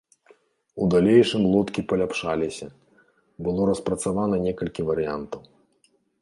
У 0.85 0.85
далейшым 0.93 1.43
лодкі 1.55 1.81
паляпшаліся, 1.91 2.67
было 3.49 3.61
распрацавана 3.71 4.35
некалькі 4.47 4.81
варыянтаў. 4.89 5.41